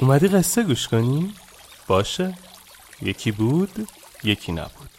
[0.00, 1.34] اومدی قصه گوش کنی؟
[1.86, 2.38] باشه.
[3.02, 3.88] یکی بود
[4.24, 4.90] یکی نبود.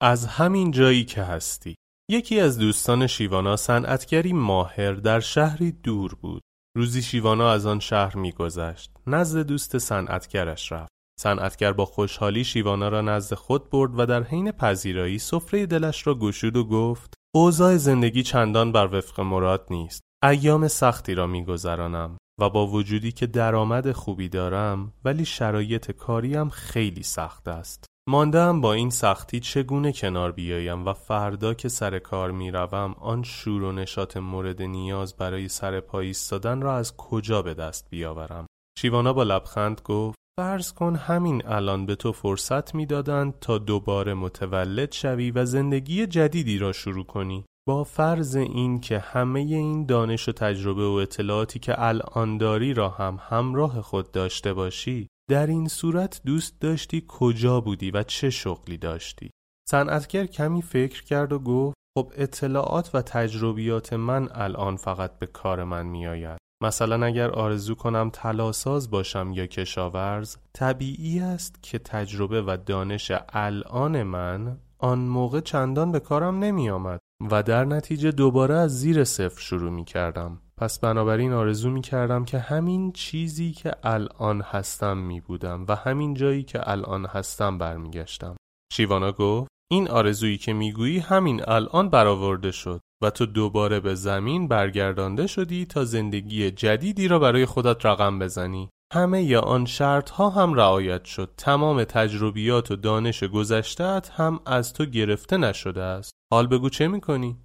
[0.00, 1.74] از همین جایی که هستی.
[2.10, 6.42] یکی از دوستان شیوانا صنعتگری ماهر در شهری دور بود.
[6.76, 8.90] روزی شیوانا از آن شهر میگذشت.
[9.06, 10.91] نزد دوست صنعتگرش رفت.
[11.22, 16.14] صنعتگر با خوشحالی شیوانا را نزد خود برد و در حین پذیرایی سفره دلش را
[16.14, 20.02] گشود و گفت اوضاع زندگی چندان بر وفق مراد نیست.
[20.22, 27.02] ایام سختی را میگذرانم و با وجودی که درآمد خوبی دارم ولی شرایط کاریم خیلی
[27.02, 27.86] سخت است.
[28.08, 33.62] ماندم با این سختی چگونه کنار بیایم و فردا که سر کار می‌روم آن شور
[33.62, 38.46] و نشاط مورد نیاز برای سر پا ایستادن را از کجا به دست بیاورم؟
[38.78, 44.92] شیوانا با لبخند گفت فرض کن همین الان به تو فرصت می‌دادند تا دوباره متولد
[44.92, 47.44] شوی و زندگی جدیدی را شروع کنی.
[47.68, 52.88] با فرض این که همه این دانش و تجربه و اطلاعاتی که الان داری را
[52.88, 58.78] هم همراه خود داشته باشی در این صورت دوست داشتی کجا بودی و چه شغلی
[58.78, 59.30] داشتی.
[59.68, 65.64] صنعتگر کمی فکر کرد و گفت خب اطلاعات و تجربیات من الان فقط به کار
[65.64, 66.41] من میآید.
[66.62, 74.02] مثلا اگر آرزو کنم تلاساز باشم یا کشاورز طبیعی است که تجربه و دانش الان
[74.02, 77.00] من آن موقع چندان به کارم نمی آمد
[77.30, 82.24] و در نتیجه دوباره از زیر صفر شروع می کردم پس بنابراین آرزو می کردم
[82.24, 88.36] که همین چیزی که الان هستم می بودم و همین جایی که الان هستم برمیگشتم.
[88.72, 94.48] شیوانا گفت این آرزویی که می‌گویی همین الان برآورده شد و تو دوباره به زمین
[94.48, 98.68] برگردانده شدی تا زندگی جدیدی را برای خودت رقم بزنی.
[98.92, 101.30] همه ی آن شرط ها هم رعایت شد.
[101.36, 106.12] تمام تجربیات و دانش گذشتهت هم از تو گرفته نشده است.
[106.32, 107.36] حال بگو چه می‌کنی؟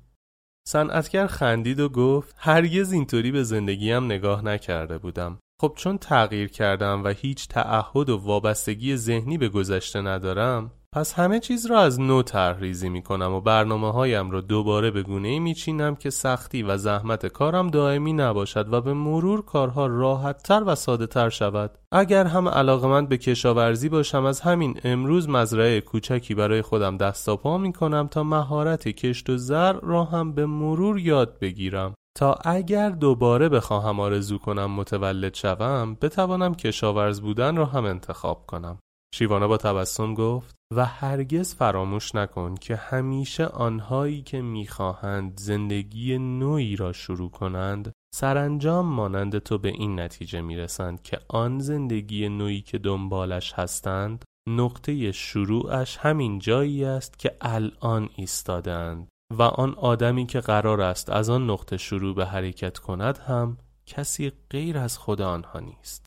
[0.67, 5.39] صنعتگر خندید و گفت هرگز اینطوری به زندگیم نگاه نکرده بودم.
[5.61, 11.39] خب چون تغییر کردم و هیچ تعهد و وابستگی ذهنی به گذشته ندارم پس همه
[11.39, 15.53] چیز را از نو طرحریزی می کنم و برنامه هایم را دوباره به گونه می
[15.53, 20.75] چینم که سختی و زحمت کارم دائمی نباشد و به مرور کارها راحت تر و
[20.75, 21.77] ساده تر شود.
[21.91, 27.57] اگر هم علاقمند به کشاورزی باشم از همین امروز مزرعه کوچکی برای خودم دست پا
[27.57, 31.93] می کنم تا مهارت کشت و زر را هم به مرور یاد بگیرم.
[32.15, 38.79] تا اگر دوباره بخواهم آرزو کنم متولد شوم بتوانم کشاورز بودن را هم انتخاب کنم.
[39.13, 46.75] شیوانا با تبسم گفت و هرگز فراموش نکن که همیشه آنهایی که می‌خواهند زندگی نوعی
[46.75, 52.77] را شروع کنند سرانجام مانند تو به این نتیجه می‌رسند که آن زندگی نوعی که
[52.77, 60.81] دنبالش هستند نقطه شروعش همین جایی است که الان ایستادند و آن آدمی که قرار
[60.81, 66.06] است از آن نقطه شروع به حرکت کند هم کسی غیر از خود آنها نیست.